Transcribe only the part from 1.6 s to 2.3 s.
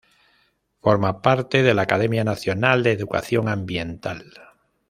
de la Academia